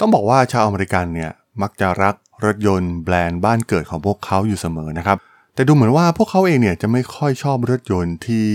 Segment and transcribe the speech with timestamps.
[0.00, 1.30] ต้องบอกว่าชาวอเมริกันเนี่ย
[1.62, 2.14] มักจะรัก
[2.44, 5.18] รถยนต์แบรนด์บ้านเกิดของพวกเขาอยู่เสมอนะครับ
[5.54, 8.46] แต่ดูเหมือนว่าพวกเขาเองเนี่ยจะไม่ค่อยชอบรถยนต์ที่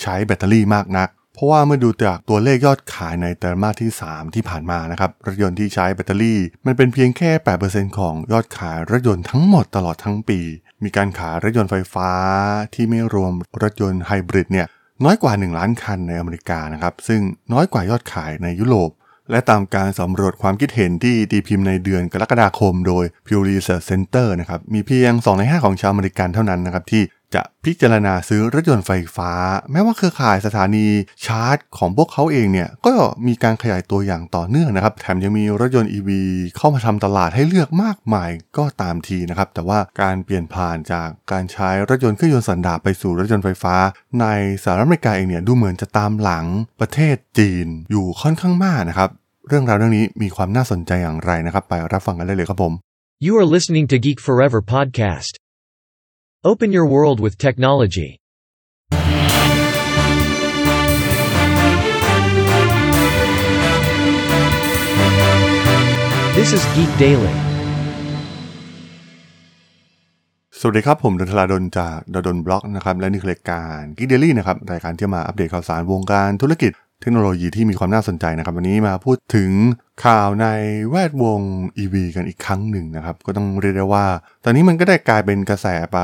[0.00, 7.30] ใช้แบตเตอรี่มากนัก เพราะว่าเมื่อดูจากตัวเลขยอดขายในไตรมาสที่ 3 ที่ผ่านมานะครับรถยนต์ที่ใช้แบตเตอรี่ มันเป็นเพียงแค่
[7.64, 10.40] 8%ของยอดขายรถยนต์ทั้งหมดตลอดทั้งปี
[10.84, 12.10] มีการขายรถยนต์ไฟฟ้า
[12.74, 13.32] ที่ไม่รวม
[13.62, 14.66] รถยนต์ไฮบริดเนี่ย
[15.04, 17.20] น้อยกว่า 1 ล้านคันในอเมริกานะครับซึ่ง
[17.52, 18.90] น้อยกว่ายอดขายในยุโรป
[19.30, 29.32] และตามการสำรวจความคิดเห็นที่ตีพิมพ์ในเดือนกรกฎาคมโดย Pew Research Center นะครับ มีเพียง 2 ใน 5 ของชาวอเมริกันเท่านั้นนะครับ ที่จะพิจารณาซื้อรถยนต์ไฟฟ้า
[29.72, 30.86] แม้ว่าเครือข่ายสถานี
[31.24, 32.94] ชาร์จของพวกเขาเองเนี่ย ก็
[33.26, 36.10] มีการขยายตัวอย่างต่อเนื่องนะครับ แถมยังมีรถยนต์ EV
[36.56, 43.76] เข้ามาทำตลาดให้เลือกมากมายก็ตามทีนะครับ แต่ว่าการเปลี่ยนผ่านจากการใช้รถยนต์เครื่องยนต์สันดาปไปสู่รถยนต์ไฟฟ้า
[44.20, 44.26] ใน
[44.62, 46.46] สหรัฐอเมริกาเองเนี่ยดูเหมือนจะตามหลัง
[46.80, 49.10] ประเทศจีนอยู่ค่อนข้างมากนะครับ
[49.50, 52.72] เรื่องราวเรื่องนี้มีความน่าสนใจอย่างไรนะครับ ไปรับฟังกันได้เลยครับผม
[53.26, 55.32] You are listening to Geek Forever podcast.
[56.50, 58.10] Open your world with technology.
[66.38, 67.36] This is Geek Daily.
[70.60, 79.50] สวัสดีครับ ผม ด.ดล ธราดล จาก ด.ดล็อกนะครับ และนี่คือรายการ Geek Daily นะครับ รายการที่มาอัปเดตข่าวสารวงการธุรกิจ เทคโนโลยีที่มีความน่าสนใจนะครับ วันนี้มาพูดถึง
[80.04, 80.46] ข่าวใน
[80.90, 81.40] แวดวง
[81.78, 84.06] EV กันอีกครั้งหนึ่งนะครับ ก็ต้องเรียกได้ว่า
[84.44, 85.98] ตอนนี้มันก็ได้กลายเป็นกระแสไป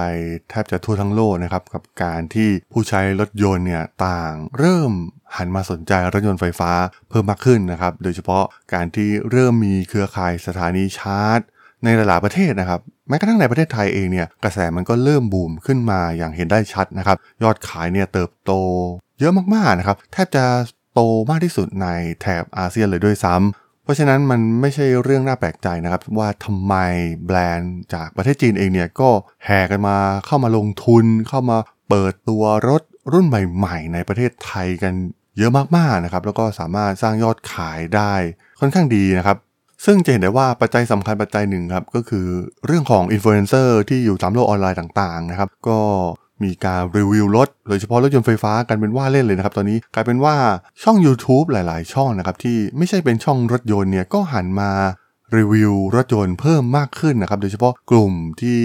[0.51, 4.93] แทบจะทั่วทั้งโลกนะครับกับการที่ผู้ใช้รถยนต์เนี่ยต่างเริ่ม
[5.37, 6.73] หันมาสนใจรถยนต์ไฟฟ้า
[7.11, 11.41] เพิ่มมากขึ้นนะครับ โดยเฉพาะการที่เริ่มมีเครือข่ายสถานีชาร์จ
[11.85, 18.53] ในหลายๆประเทศนะครับแม้กระทั่งในประเทศไทยเองเนี่ยกระแสมันก็เริ่มบูมขึ้นมาอย่างเห็นได้ชัดนะครับ ยอดขายเนี่ยเติบโต
[19.21, 20.45] เยอะมากๆนะครับแทบจะ
[20.95, 21.89] โตมากที่สุดใน
[22.21, 26.75] แถบอาเซียนเลยด้วยซ้ำเพราะฉะนั้นมันไม่ใช่เรื่องน่าแปลกใจนะครับ ว่าทำไม
[27.27, 29.11] แบรนด์จากประเทศจีนเองเนี่ยก็
[29.47, 32.83] แห่กันมาเข้ามาลงทุน เข้ามาเปิดตัวรถ
[33.13, 34.95] รุ่นใหม่ๆ ในประเทศไทยกัน
[35.39, 38.13] เยอะมากๆนะครับแล้วก็สามารถสร้างยอดขายได้
[38.61, 39.37] ค่อนข้างดีนะครับ
[39.85, 42.27] ซึ่งจะเห็นได้ว่าปัจจัยสำคัญปัจจัยหนึ่งครับก็คือ
[42.67, 45.79] เรื่องของอินฟลูเอนเซอร์ที่อยู่ตามโลกออนไลน์ต่างๆนะครับก็
[46.45, 50.37] มีการรีวิวรถโดยเฉพาะรถยนต์ไฟฟ้ากันเป็นว่าเล่นเลยนะครับตอนนี้กลายเป็นว่า
[50.83, 54.71] ช่อง YouTube หลาย ๆ ช่องนะครับที่ไม่ใช่เป็นช่องรถยนต์เนี่ยก็หันมา
[55.37, 58.61] รีวิวรถยนต์เพิ่มมากขึ้นนะครับโดยเฉพาะกลุ่มที่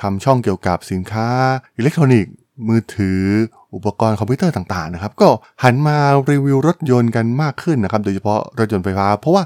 [0.00, 1.28] ทำช่องเกี่ยวกับสินค้า
[1.76, 2.32] อิเล็กทรอนิกส์
[2.68, 3.22] มือถือ
[3.74, 5.28] อุปกรณ์คอมพิวเตอร์ต่างๆนะครับก็
[5.64, 5.98] หันมา
[6.30, 9.42] รีวิวรถยนต์กันมากขึ้นนะครับโดยเฉพาะรถยนต์ไฟฟ้า เพราะว่า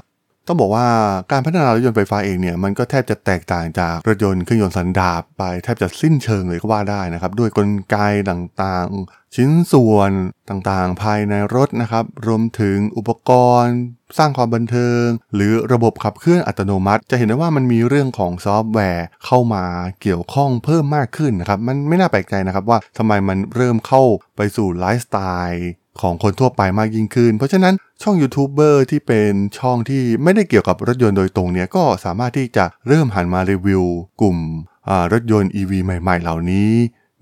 [0.47, 0.87] ต้องบอกว่า
[1.31, 7.97] การพัฒนารถยนต์ไฟฟ้าเองเนี่ยมันก็แทบจะแตกต่างจากรถยนต์เครื่องยนต์สันดาปไปแทบจะสิ้นเชิงเลยก็ว่าได้นะครับ ด้วยกลไก
[8.29, 10.11] ต่างๆ ชิ้นส่วน
[10.49, 13.75] ต่างๆ ภายในรถนะครับ รวมถึงอุปกรณ์
[14.17, 19.65] สร้างความบันเทิง หรือระบบขับเคลื่อนอัตโนมัติ จะเห็นได้ว่ามันมีเรื่องของซอฟต์แวร์เข้ามา
[20.01, 24.03] เกี่ยวข้องเพิ่มมากขึ้นนะครับมันไม่น่าแปลกใจนะครับว่าทำไมมันเริ่มเข้า
[24.35, 25.17] ไปสู่ไลฟ์สไต
[25.47, 25.67] ล์
[26.01, 33.83] ของคนทั่วไปมากยิ่งขึ้น เพราะฉะนั้นช่องยูทูบเบอร์ที่เป็นช่องที่ไม่ได้เกี่ยวกับรถยนต์โดยตรงเนี่ยก็สามารถที่จะเริ่มหันมารีวิว
[34.21, 34.37] กลุ่ม
[35.13, 36.71] รถยนต์ EV ใหม่ ๆ เหล่านี้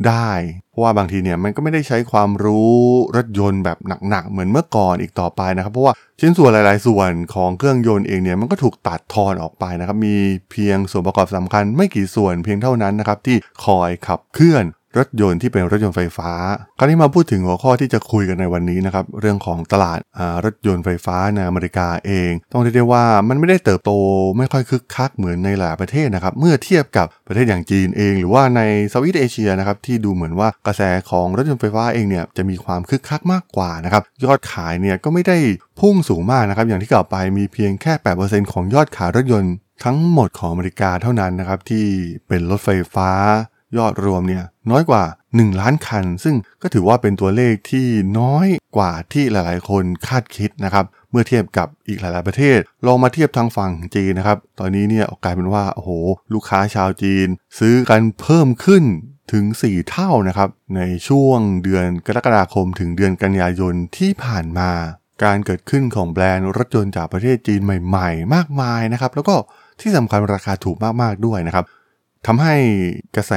[0.08, 0.32] ได้
[0.72, 2.80] เพราะว่าบางทีเนี่ยมันก็ไม่ได้ใช้ความรู้
[3.16, 3.78] รถยนต์แบบ
[4.10, 10.16] หนักๆ เหมือนเมื่อก่อนอีกต่อไปนะครับ เพราะว่าชิ้นส่วนหลาย ๆ ส่วนของเครื่องยนต์เองเนี่ยมันก็ถูกตัดทอนออกไปนะครับ มี
[10.52, 14.64] เพียงส่วนประกอบสำคัญไม่กี่ส่วนเพียงเท่านั้นนะครับที่คอยขับเคลื่อน
[14.98, 16.32] รถยนต์ที่เป็นรถยนต์ไฟฟ้า
[16.80, 20.00] คราวนี้มาพูดถึงหัวข้อที่จะคุยกันในวันนี้นะครับเรื่องของตลาด
[20.46, 23.92] รถยนต์ไฟฟ้าในอเมริกาเอง ต้องเรียกได้ว่ามันไม่ได้เติบโต
[24.38, 35.38] ไม่ค่อยคึกคักเหมือนในหลายประเทศนะครับเมื่อเทียบกับประเทศอย่างจีนเอง หรือว่าในเซาท์อีสเอเชียนะครับที่ดูเหมือนว่ากระแสของรถยนต์ไฟฟ้าเองเนี่ยจะมีความคึกคักมากกว่านะครับยอดขายเนี่ยก็ไม่ได้
[35.80, 37.94] พุ่งสูงมากนะครับอย่างที่กล่าวไปมีเพียงแค่
[38.24, 39.54] 8%ของยอดขายรถยนต์
[39.86, 41.86] ทั้งหมดของอเมริกาเท่านั้นนะครับที่
[42.28, 43.10] เป็นรถไฟฟ้า
[43.78, 45.04] ยอดรวมเนี่ยน้อยกว่า
[45.34, 47.88] 1 ล้านคัน ซึ่งก็ถือว่าเป็นตัวเลขที่
[48.20, 48.48] น้อย
[48.78, 55.90] กว่าที่หลายๆ คนคาดคิดนะครับเมื่อเทียบกับอีกหลายๆประเทศ ลองมาเทียบทางฝั่งจีนนะครับ ตอนนี้เนี่ยกลายเป็นว่าโอ้โห
[56.34, 57.28] ลูกค้าชาวจีน
[57.60, 58.84] ซื้อกันเพิ่มขึ้น
[59.32, 64.72] ถึง 4 เท่านะครับ ในช่วงเดือนกรกฎาคมถึงเดือนกันยายนที่ผ่านมา
[65.24, 69.36] การเกิดขึ้นของแบรนด์รถยนต์จากประเทศจีนใหม่ ๆ มากมายนะครับ แล้วก็
[69.82, 71.66] ที่สำคัญราคาถูกมากๆด้วยนะครับ
[72.28, 72.56] ทำให้
[73.16, 73.34] กระแส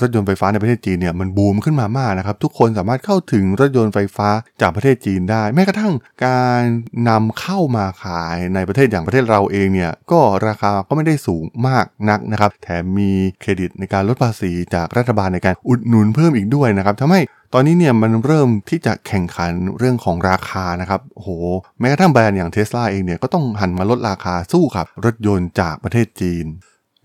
[0.00, 4.28] รถยนต์ไฟฟ้าในประเทศจีนเนี่ยมันบูมขึ้นมามากนะครับ ทุกคนสามารถเข้าถึงรถยนต์ไฟฟ้า
[4.60, 5.92] จากประเทศจีนได้ แม้กระทั่ง
[6.26, 6.60] การ
[7.08, 17.20] นำเข้ามาขายในประเทศอย่างประเทศเราเองเนี่ยก็ราคาก็ไม่ได้สูงมากนักนะครับ แถมมีเครดิตในการลดภาษีจากรัฐบาลในการอุดหนุนเพิ่มอีกด้วยนะครับทำให้
[17.54, 21.30] ตอนนี้เนี่ยมันเริ่มที่จะแข่งขันเรื่องของราคานะครับโอ้โห
[21.78, 26.46] แม้กระทั่งแบรนด์อย่างเทสลาเองเนี่ยก็ต้องหันมาลดราคาสู้กับรถยนต์จากประเทศจีน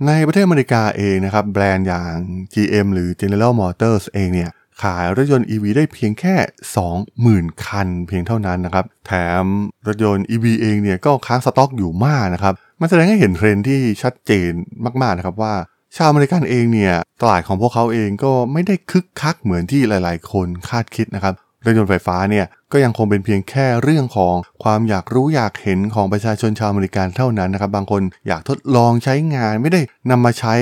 [0.06, 2.14] ในประเทศอเมริกาเองนะครับแบรนด์อย่าง
[2.54, 4.52] GM หรือ General Motors เองเนี่ย
[4.82, 6.36] ขายรถยนต์ EV ได้เพียงแค่
[7.46, 9.12] 20,000 คันเพียงเท่านั้นนะครับ แถ
[9.42, 9.44] ม
[9.88, 14.52] รถยนต์ EV เองเนี่ยก็ค้างสต็อกอยู่มากนะครับ มันแสดงให้เห็นเทรนด์ที่ชัดเจน
[15.02, 15.54] มากๆนะครับว่า
[15.96, 21.34] ชาวอเมริกันเองเนี่ย ตลาดของพวกเขาเองก็ไม่ได้คึกคักเหมือนที่หลายๆ คนคาดคิดนะครับ
[21.66, 30.56] รถยนต์ไฟฟ้าเนี่ยก็ยังคงเป็นเพียงแค่เรื่องของความอยากรู้อยากเห็นของประชาชนชาวอเมริกันเท่านั้นนะครับ บางคนอยากทดลองใช้งานไม่ได้นำมาใช้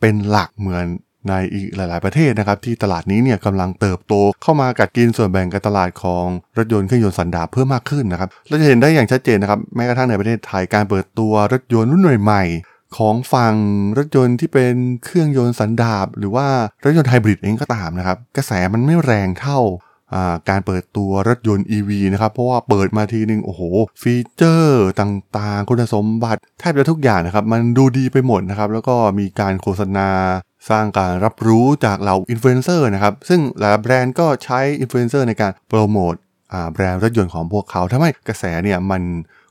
[0.00, 0.86] เป็นหลักเหมือน
[1.28, 6.26] ในอีกหลาย ๆ ประเทศนะครับ ที่ตลาดนี้เนี่ยกำลังเติบโตเข้ามากัดกินส่วนแบ่งการตลาดของ
[6.58, 12.44] รถยนต์เครื่องยนต์สันดาปเพิ่มมากขึ้นนะครับเราจะเห็นได้อย่างชัดเจนนะครับแม้กระทั่งในประเทศไทยการเปิดตัวรถยนต์รุ่นใหม่
[12.96, 13.54] ของฝั่ง
[13.98, 14.74] รถยนต์ที่เป็น
[15.04, 16.46] เครื่องยนต์สันดาปหรือว่า
[16.84, 19.58] รถยนต์ไฮบริดเองก็ตามนะครับ กระแสมันไม่แรงเท่า
[20.48, 23.62] การเปิดตัวรถยนต์ EV นะครับ เพราะว่าเปิดมาทีนึง โอ้โห
[24.02, 30.08] ฟีเจอร์ต่างๆ คุณสมบัติแทบจะทุกอย่างนะครับ มันดูดีไปหมดนะครับ แล้วก็มีการโฆษณา
[30.70, 36.14] สร้างการรับรู้จากเหล่าอินฟลูเอนเซอร์นะครับ ซึ่งหลายแบรนด์ก็ใช้อินฟลูเอนเซอร์ในการโปรโมท
[36.72, 39.02] แบรนด์รถยนต์ของพวกเขาทำให้กระแสเนี่ยมัน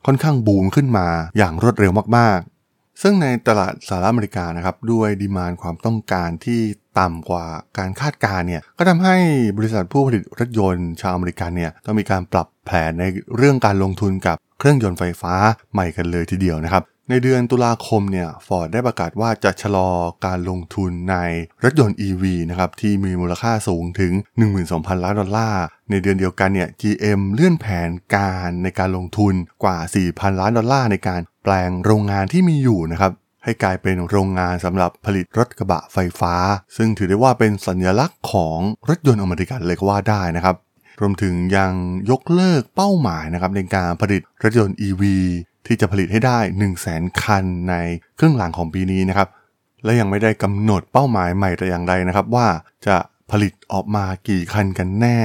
[0.06, 1.08] ค่อนข้างบูมขึ้นมา
[1.38, 6.62] อย่างรวดเร็วมากๆซึ่งในตลาดสหรัฐอเมริกานะครับด้วย demand ความต้องการที่
[7.00, 7.46] ต่ำกว่า
[7.78, 9.16] การคาดการณ์เนี่ยก็ทำให้
[9.58, 13.04] บริษัทผู้ผลิตรถยนต์ชาวอเมริกันเนี่ยต้องมีการปรับแผนใน
[13.38, 15.34] เรื่องการลงทุนกับเครื่องยนต์ไฟฟ้า
[15.74, 19.90] ใหม่กันเลยทีเดียวนะครับในเดือนตุลาคมเนี่ยฟอร์ดได้ประกาศว่าจะชะลอ
[20.26, 21.18] การลงทุนใน
[21.64, 24.12] รถยนต์ EV นะครับที่มีมูลค่าสูงถึง
[24.58, 29.78] 12,000 ล้านดอลลาร์ ในเดือนเดียวกันเนี่ย GM เลื่อนแผนการในการลงทุนกว่า
[30.10, 33.12] 4,000 ล้านดอลลาร์ในการแปลงโรงงานที่มีอยู่นะครับ
[33.44, 36.36] ให้กลายเป็นโรงงานสำหรับผลิตรถกระบะไฟฟ้า
[36.78, 38.60] ซึ่งถือได้ว่าเป็นสัญลักษณ์ของ
[38.90, 40.56] รถยนต์อเมริกันเลยก็ว่าได้นะครับ
[41.02, 41.74] รวมถึงยัง
[42.10, 45.04] ยกเลิกเป้าหมายนะครับในการผลิตรถยนต์ EV
[45.68, 47.76] ที่จะผลิตให้ได้ 1 0 0 0 0แสนคันใน
[48.20, 49.28] ครึ่งหลังของปีนี้นะครับ
[49.84, 52.48] และยังไม่ได้กำหนดเป้าหมายใหม่แต่อย่างใดนะครับว่า
[52.88, 52.98] จะ
[53.32, 55.20] ผลิตออกมากี่คันกันแน่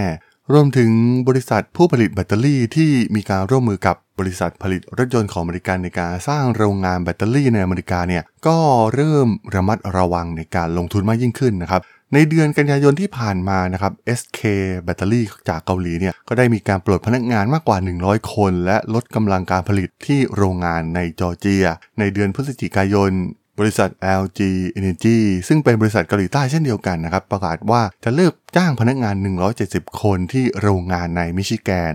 [0.53, 0.91] รวมถึง
[1.29, 8.59] บริษัทผู้ผลิตแบตเตอรี่ที่มีการร่วมมือกับ บริษัทผลิตรถยนต์ของอเมริกันในการสร้างโรงงานแบตเตอรี่ในอเมริกาเนี่ยก็
[8.94, 11.82] เริ่มระมัดระวังในการลงทุนมากยิ่งขึ้นนะครับ
[12.15, 14.41] ในเดือนกันยายนที่ผ่านมานะครับ SK
[14.87, 21.67] Battery จากเกาหลีเนี่ยก็ได้มีการปลดพนักงานมากกว่า 100 คน และลดกำลังการผลิตที่โรงงานในจอร์เจีย
[21.99, 23.11] ในเดือนพฤศจิกายน
[23.59, 23.91] บริษัท
[24.23, 24.41] LG
[24.79, 25.19] Energy
[25.49, 29.15] ซึ่งเป็นบริษัทเกาหลีใต้เช่นเดียวกันนะครับ ประกาศว่าจะเลิกจ้างพนักงาน
[29.59, 31.94] 170 คนที่โรงงานในมิชิแกน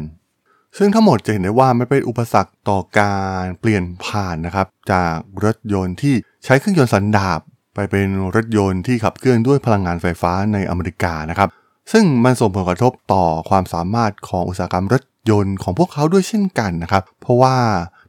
[0.78, 5.16] ซึ่งทั้งหมดจะเห็นได้ว่ามันเป็นอุปสรรคต่อการเปลี่ยนผ่านนะครับ จาก
[5.46, 7.40] รถยนต์ที่ใช้เครื่องยนต์สันดาป
[7.76, 11.50] ไปเป็นรถยนต์ที่ขับเคลื่อนด้วยพลังงานไฟฟ้าในอเมริกานะครับ
[11.92, 17.56] ซึ่งมันส่งผลกระทบต่อความสามารถของอุตสาหกรรมรถยนต์ของพวกเขาด้วยเช่นกันนะครับ เพราะว่า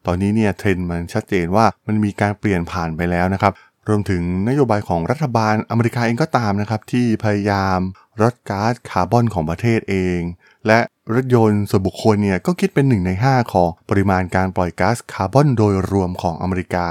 [0.06, 3.52] ตอนนี้เนี่ยเทรนด์มันชัดเจนว่ามันมีการเปลี่ยนผ่านไปแล้วนะครับ
[3.88, 7.78] รวมถึงนโยบายของรัฐบาลอเมริกาเองก็ตามนะครับ ที่พยายาม
[8.22, 10.20] ลดก๊าซคาร์บอนของประเทศเอง
[10.66, 10.78] และ
[11.12, 16.88] รถยนต์ส่วนบุคคลเนี่ยก็คิดเป็นหนึ่งใน 5 ของปริมาณการปล่อยก๊าซคาร์บอนโดยรวมของอเมริกา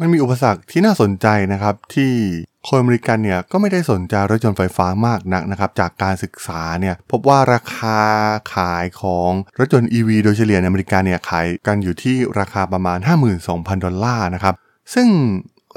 [0.00, 2.12] มันมีอุปสรรคที่น่าสนใจนะครับที่
[2.68, 7.98] คนอเมริกันเนี่ยก็ไม่ได้สนใจรถยนต์ไฟฟ้ามากนักนะครับจากการศึกษาเนี่ยพบว่าราคา
[8.54, 12.98] ขายของรถยนต์ EV โดยเฉลี่ยในอเมริกาเนี่ยขายกันอยู่ที่ราคาประมาณ
[13.42, 14.54] 52,000 ดอลลาร์นะครับ
[14.94, 15.08] ซึ่ง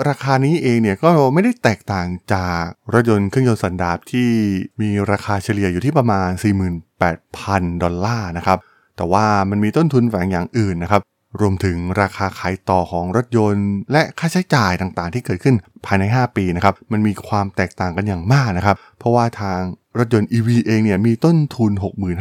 [0.09, 2.63] ราคานี้เองเนี่ยก็ไม่ได้แตกต่างจาก
[2.93, 4.29] รถยนต์เครื่องยนต์สันดาปที่
[4.81, 6.29] มีราคาเฉลี่ยอยู่ที่ประมาณ
[6.99, 8.59] 48,000 ดอลลาร์นะครับ
[8.97, 11.01] แต่ว่ามันมีต้นทุนแฝงอย่างอื่นนะครับ
[11.41, 19.59] รวมถึงราคาขายต่อของรถยนต์ และค่าใช้จ่ายต่างๆ ที่เกิดขึ้นภายใน 5 ปีนะครับ มันมีความแตกต่างกันอย่างมากนะครับ เพราะว่าทาง
[19.97, 21.71] รถยนต์ EV เองเนี่ยมีต้นทุน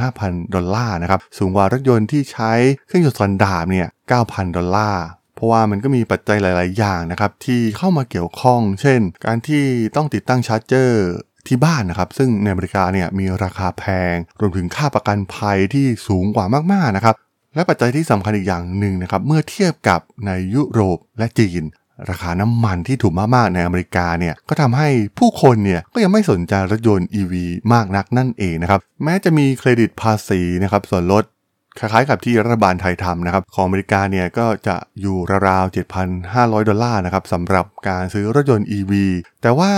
[0.03, 2.53] 65,000 ดอลลาร์นะครับ สูงกว่ารถยนต์ที่ใช้
[2.87, 3.89] เครื่องยนต์สันดาปเนี่ย
[4.23, 5.05] 9,000 ดอลลาร์
[5.35, 9.65] เพราะว่ามันก็มีปัจจัยหลาย ๆ อย่างนะครับที่เข้ามาเกี่ยวข้อง เช่น การที่
[9.97, 11.05] ต้องติดตั้งชาร์จเจอร์
[11.49, 17.15] ที่บ้านนะครับ ซึ่งในอเมริกาเนี่ยมีราคาแพง รวมถึงค่าประกันภัยที่สูงกว่ามากๆนะครับ
[17.55, 21.65] และปัจจัยที่สำคัญอีกอย่างหนึ่งนะครับ เมื่อเทียบกับในยุโรปและจีน
[22.11, 24.89] ราคาน้ำมันที่ถูกมาก ๆ ในอเมริกาเนี่ยก็ทำให้
[25.19, 27.35] ผู้คนเนี่ยก็ยังไม่สนใจรถยนต์ EV
[27.73, 31.25] มากนักนั่นเองนะครับ แม้จะมีเครดิตภาษีนะครับส่วนลด
[31.79, 35.17] คล้ายๆกับที่รัฐบาลไทยทำนะครับ ของอเมริกาเนี่ยก็จะอยู่
[35.49, 35.75] ราวๆ
[36.15, 38.93] 7,500 ดอลลาร์นะครับสำหรับการซื้อรถยนต์ EV
[39.43, 39.73] แต่ว่า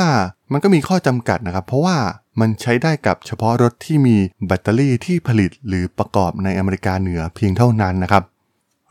[0.52, 1.96] มันก็มีข้อจำกัดนะครับ เพราะว่า
[2.40, 4.16] มันใช้ได้กับเฉพาะรถที่มี
[4.46, 8.24] แบตเตอรี่ที่ผลิตหรือประกอบในอเมริกาเหนือเพียงเท่านั้นนะครับ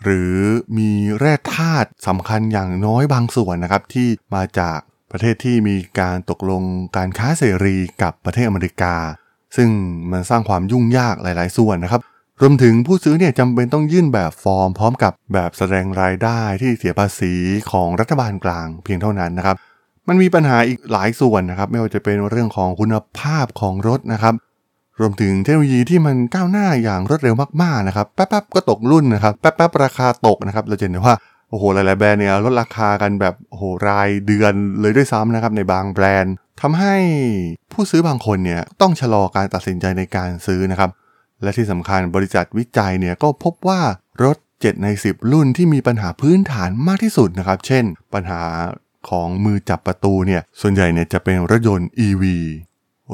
[0.04, 0.36] หรือ
[0.78, 4.80] มีแร่ธาตุสำคัญอย่างน้อยบางส่วนนะครับ ที่มาจาก
[5.12, 6.64] ประเทศที่มีการตกลง
[6.98, 8.96] การค้าเสรีกับประเทศอเมริกา
[9.56, 9.70] ซึ่ง
[10.12, 12.02] มันสร้างความยุ่งยากหลาย ๆ ส่วนนะครับ
[12.42, 17.34] รวมถึงผู้ซื้อเนี่ยจำเป็นต้องยื่นแบบฟอร์ม พร้อมกับแบบแสดงรายได้ที่เสียภาษี
[17.72, 19.56] ของรัฐบาลกลางเพียงเท่านั้นนะครับ
[20.10, 24.34] มันมีปัญหาอีกหลายส่วนนะครับ ไม่ว่าจะเป็นเรื่องของคุณภาพของรถนะครับ
[25.00, 31.16] รวมถึงเทคโนโลยีที่มันก้าวหน้าอย่างรวดเร็วมากๆนะครับแป๊บๆก็ตกรุ่นนะครับแป๊บๆราคาตกนะครับเราจะเห็นด้ว่า
[31.50, 36.96] โอ้โหหลายๆแบรนด์เนี่ยลดราคากันแบบโอ้โหรายเดือนเลยด้วยซ้ำนะครับในบางแบรนด์ทำให้
[37.72, 40.90] ผู้ซื้อบางคนเนี่ยต้องชะลอการตัดสินใจในการซื้อนะครับ
[41.44, 43.82] และที่สำคัญบริษัทวิจัยเนี่ยก็พบว่า
[44.24, 48.42] รถ 7 ใน 10 รุ่นที่มีปัญหาพื้นฐานมากที่สุดนะครับ เช่น ปัญหา
[49.10, 52.24] ของมือจับประตูเนี่ยส่วนใหญ่เนี่ยจะเป็นรถยนต์ EV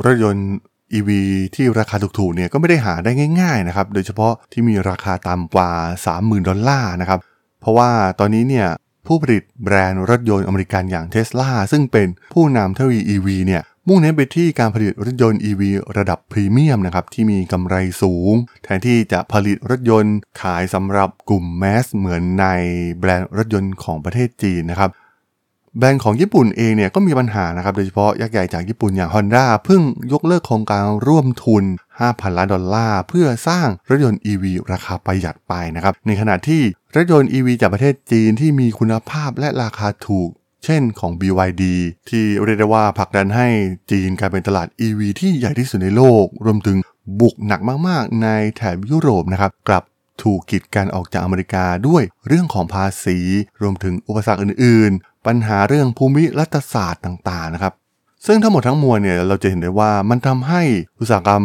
[0.05, 0.47] รถยนต์
[0.93, 1.09] EV
[1.55, 3.11] ที่ราคาถูกๆเนี่ยก็ไม่ได้หาได้
[3.41, 5.71] ง่ายๆนะครับโดยเฉพาะที่มีราคาต่ำกว่า
[6.05, 7.19] 30,000 ดอลลาร์นะครับ
[7.61, 7.89] เพราะว่า
[8.19, 8.67] ตอนนี้เนี่ย
[9.07, 15.61] ผู้ผลิตแบรนด์รถยนต์อเมริกันอย่างเท s l a ซึ่งเป็นผู้นำเทคโนโลยี EV เนี่ยมุ่งเน้นไปที่การผลิตรถยนต์ EV
[15.97, 22.45] ระดับพรีเมียมนะครับที่มีกำไรสูง แทนที่จะผลิตรถยนต์ขายสำหรับกลุ่มแมสเหมือนใน
[22.99, 24.89] แบรนด์รถยนต์ของประเทศจีนนะครับ
[25.77, 31.63] แบรนด์ของญี่ปุ่นเองเนี่ยก็มีปัญหานะครับ โดยเฉพาะยักษ์ใหญ่จากญี่ปุ่นอย่าง Honda เพิ่งยกเลิกโครงการร่วมทุน
[31.99, 36.61] 5,000 ล้านดอลลาร์ เพื่อสร้างรถยนต์ EV ราคาประหยัดไปนะครับ ในขณะที่
[36.95, 40.29] รถยนต์ EV จากประเทศจีนที่มีคุณภาพและราคาถูก
[40.65, 41.63] เช่นของ BYD
[42.09, 43.47] ที่เรียกได้ว่าผลักดันให้
[43.91, 46.77] จีนกลายเป็นตลาด EV ที่ใหญ่ที่สุดในโลก รวมถึง
[47.19, 49.83] บุกหนักมากๆ ในแถบยุโรปนะครับกลับ
[50.23, 53.17] ถูกกีดกันออกจากอเมริกาด้วยเรื่องของภาษี
[53.61, 57.73] รวมถึงอุปสรรคอื่นๆ ปัญหาเรื่องภูมิรัฐศาสตร์ต่างๆนะครับ
[58.25, 60.61] ซึ่งทั้งหมดทั้งมวลเนี่ยเราจะเห็นได้ว่ามันทำให้
[60.99, 61.43] อุตสาหกรรม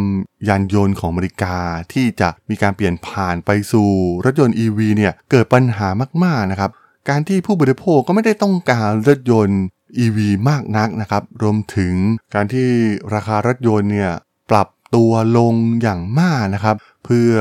[0.49, 1.57] ยานยนต์ของอเมริกา
[1.93, 3.89] ที่จะมีการเปลี่ยนผ่านไปสู่
[4.25, 5.87] รถยนต์ EV เนี่ยเกิดปัญหา
[6.23, 6.71] มากๆนะครับ
[7.09, 9.61] การที่ผู้บริโภคก็ไม่ได้ต้องการรถยนต์
[10.03, 10.17] EV
[10.49, 11.93] มากนักนะครับ รวมถึง
[12.33, 12.69] การที่
[13.13, 14.11] ราคารถยนต์เนี่ย
[14.49, 17.33] ปรับตัวลงอย่างมากนะครับ เพื่อ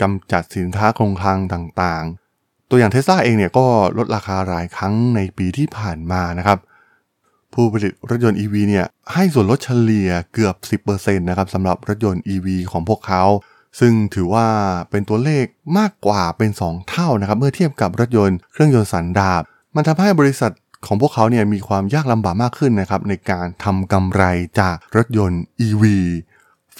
[0.00, 2.19] กำจัดสินค้าคงคลังต่างๆ
[2.70, 3.66] ตัวอย่างเทสลาเองเนี่ยก็
[3.98, 6.58] ลดราคาหลายครั้งในปีที่ผ่านมานะครับ
[7.54, 10.54] ผู้ผลิตรถยนต์ EV เนี่ยให้ส่วนลดเฉลี่ยเกือบ
[10.86, 13.22] 10%นะครับสำหรับรถยนต์ EV ของพวกเขา
[13.80, 14.46] ซึ่งถือว่า
[14.90, 15.44] เป็นตัวเลข
[15.78, 19.42] มากกว่าเป็น 2 เท่านะครับ เมื่อเทียบกับรถยนต์เครื่องยนต์สันดาป
[19.74, 20.52] มันทำให้บริษัท
[20.86, 24.22] ของพวกเขาเนี่ยมีความยากลำบากมากขึ้นนะครับในการทำกำไร
[24.60, 25.84] จากรถยนต์ EV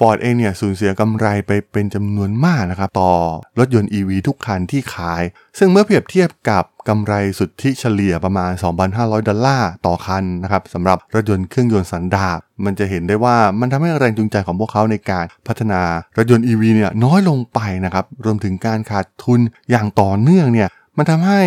[0.00, 3.12] Ford เองเนี่ยสูญเสียกำไรไปเป็นจำนวนมากนะครับต่อ
[3.59, 5.23] รถยนต์ EV ทุกคันที่ขาย
[5.59, 8.52] ซึ่งเมื่อเปรียบเทียบกับกำไรสุทธิเฉลี่ยประมาณ
[8.90, 15.80] 2,500 ดอลลาร์ต่อคันนะครับสำหรับรถยนต์เครื่องยนต์สันดาปมันจะเห็นได้ว่ามันทำให้แรงจูงใจของพวกเขาในการพัฒนา
[16.16, 19.40] รถยนต์ EV เนี่ยน้อยลงไปนะครับรวมถึงการขาดทุน
[19.71, 21.40] อย่างต่อเนื่องเนี่ยมันทำให้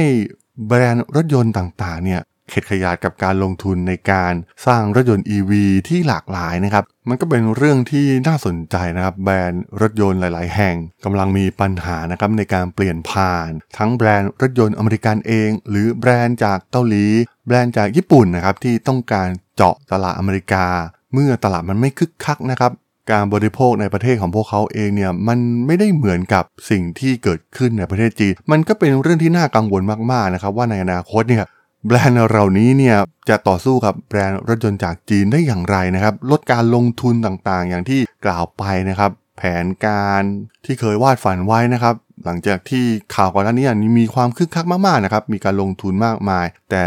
[0.68, 4.34] แบรนด์รถยนต์ต่างๆเนี่ย เข็ดขยาดกับการลงทุนในการ
[4.66, 5.52] สร้างรถยนต์ EV
[5.88, 17.06] ที่หลากหลายนะครับมันก็เป็นเรื่องที่น่าสนใจนะครับแบรนด์รถยนต์หลาย ๆ แห่งกำลังมีปัญหานะครับในการเปลี่ยนผ่าน ทั้งแบรนด์รถยนต์อเมริกันเอง หรือแบรนด์จากเกาหลี
[17.48, 20.66] แบรนด์จากญี่ปุ่นนะครับที่ต้องการเจาะตลาดอเมริกา
[21.14, 22.72] เมื่อตลาดมันไม่คึกคักนะครับ
[23.12, 29.82] การบริโภคในประเทศของพวกเขาเองเนี่ยมันไม่ได้เหมือนกับสิ่งที่เกิดขึ้นในประเทศจีน มันก็เป็นเรื่องที่น่ากังวล
[30.12, 31.46] มากๆนะครับว่าในอนาคตเนี่ย
[31.88, 32.98] แบรนด์เหล่านี้เนี่ย
[33.30, 40.24] จะต่อสู้กับแบรนด์รถยนต์จากจีนได้อย่างไรนะครับ ลดการลงทุนต่างๆ อย่างที่กล่าวไปนะครับ แผนการ
[40.66, 42.86] ที่เคยวาดฝันไว้นะครับ หลังจากที่
[43.16, 43.66] ข่าวก่อนหน้านี้
[44.00, 46.86] มีความคึกคักมากๆนะครับ มีการลงทุนมากมาย แต่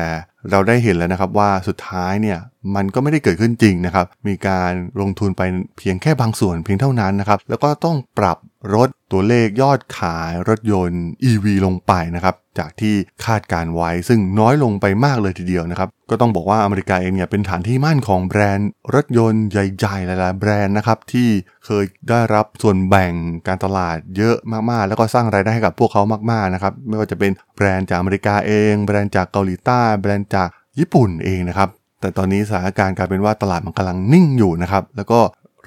[0.50, 2.38] เราได้เห็นแล้วนะครับว่าสุดท้ายเนี่ย
[2.74, 5.42] มันก็ไม่ได้เกิดขึ้นจริงนะครับ มีการลงทุนไป
[5.78, 8.38] เพียงแค่บางส่วนเพียงเท่านั้นนะครับ แล้วก็ต้องปรับ
[8.74, 12.94] ลดตัวเลขยอดขายรถยนต์ EV ลงไปนะครับ จากที่
[13.26, 21.28] คาดการไว้ ซึ่งน้อยลงไปมากเลยทีเดียวนะครับ ก็ต้องบอกว่าอเมริกาเองเนี่ยเป็นฐานที่มั่นของแบรนด์ รถยนต์ใหญ่ๆหลายๆแบรนด์นะครับที่
[21.64, 23.12] เคยได้รับส่วนแบ่ง
[23.46, 24.36] การตลาดเยอะ
[24.70, 30.48] มากๆ แล้วก็สร้างรายได้ให้กับพวกเขามากๆนะครับไม่ว่าจะเป็นแบรนด์จากอเมริกาเอง แบรนด์จากเกาหลีใต้ แบรนด์จาก
[30.78, 31.68] ญี่ปุ่นเองนะครับ
[32.00, 35.20] แต่ตอนนี้สถานการณ์กลายเป็นว่าตลาดมันกำลังนิ่งอยู่นะครับ แล้วก็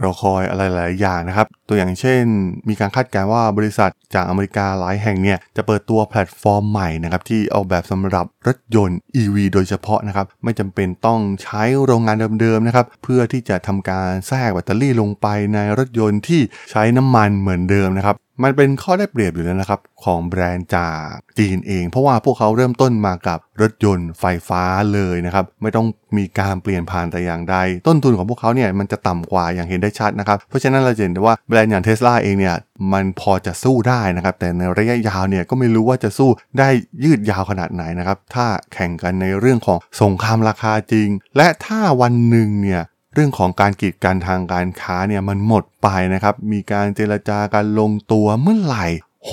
[0.03, 2.23] รอคอยอะไรหลายอย่างนะครับ ตัวอย่างเช่น
[2.69, 16.41] มีการคาดการณ์ว่าบริษัทจากอเมริกาหลายแห่งเนี่ยจะเปิดตัวแพลตฟอร์มใหม่นะครับที่ออกแบบสำหรับรถยนต์ EV โดยเฉพาะนะครับไม่จำเป็นต้องใช้โรงงานเดิมๆนะครับเพื่อที่จะทำการแทรกแบตเตอรี่ลงไปในรถยนต์ที่
[16.71, 21.05] ใช้น้ำมันเหมือนเดิมนะครับ มันเป็นข้อได้เปรียบอยู่แล้วนะครับของแบรนด์จาก
[21.39, 27.55] จีนเอง เพราะว่าพวกเขาเริ่มต้นมากับรถยนต์ไฟฟ้าเลยนะครับไม่ต้องมีการเปลี่ยนผ่านแต่อย่างใด
[27.87, 32.55] ต้นทุนของพวกเขาเนี่ยมันจะต่ำกว่าอย่างเห็นได้ชัดนะครับเพราะฉะนั้นเราเห็นได้ว่าแบรนด์อย่างเทสลาเองเนี่ย
[32.93, 36.29] มันพอจะสู้ได้นะครับแต่ในระยะยาวเนี่ยก็ไม่รู้ว่าจะสู้
[36.59, 36.69] ได้
[37.03, 42.81] ยืดยาวขนาดไหนนะครับถ้าแข่งกันในเรื่องของสงครามราคาจริง และถ้าวันหนึ่งเนี่ย
[43.13, 48.87] เรื่องของการกีดกันทางการค้าเนี่ยมันหมดไปนะครับ มีการเจรจาการลงตัวเมื่อไหร่
[49.25, 49.31] โห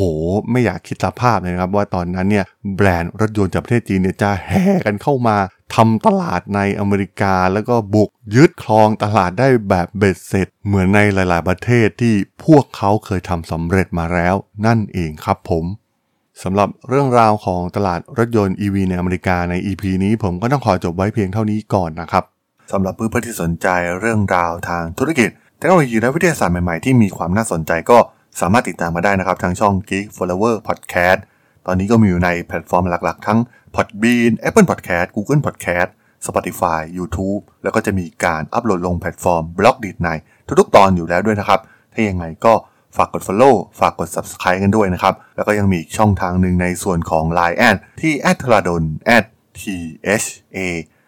[0.50, 2.44] ไม่อยากคิดสภาพเลยครับว่าตอนนั้นเนี่ย
[2.76, 5.36] แบรนด์รถยนต์จากประเทศจีนเนี่ยจะแห่กันเข้ามา
[5.74, 12.14] ทำตลาดในอเมริกาแล้วก็บุกยึดครองตลาดได้แบบเบ็ดเสร็จ เหมือนในหลาย ๆ ประเทศที่
[12.44, 14.34] พวกเขาเคยทำสำเร็จมาแล้ว
[14.66, 15.64] นั่นเองครับผม
[16.42, 22.24] สำหรับเรื่องราวของตลาดรถยนต์ EV ในอเมริกาใน EP นี้ผมก็ต้องขอจบไว้เพียงเท่านี้ก่อนนะครับ
[22.72, 23.68] สำหรับเพื่อนๆที่สนใจ
[24.00, 27.98] เรื่องราวทางธุรกิจเทคโนโลยีและวิทยาศาสตร์ใหม่ๆ ที่มีความน่าสนใจก็
[28.40, 31.20] สามารถติดตามมาได้นะครับ ทางช่อง Geek Forever Podcast
[31.66, 33.38] ตอนนี้ก็มีอยู่ในแพลตฟอร์มหลักๆ ทั้ง
[33.74, 35.90] Podbean Apple Podcast Google Podcast
[36.26, 40.08] Spotify YouTube แล้วก็จะมีการอัปโหลดลงแพลตฟอร์ม Blockdit ใน
[40.60, 41.60] ทุกๆ ตอนอยู่แล้วด้วยนะครับ
[41.92, 42.54] ถ้ายังไงก็
[42.96, 48.82] ฝากกด Follow ฝากกด Subscribe กันด้วยนะครับ แล้วก็ยังมีช่องทางหนึ่งในส่วนของ Line แอดที่ a d t h a d o n
[49.60, 49.62] t
[50.22, 50.58] h a